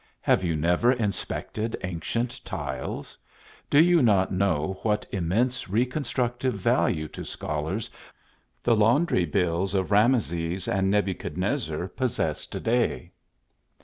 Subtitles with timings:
[0.21, 3.19] Have you never inspected ancient tiles?
[3.69, 7.87] Do you not know what immense reconstructive value to scholars
[8.63, 13.11] the laundry bills of Rameses and Nebuchednezzar possess to day?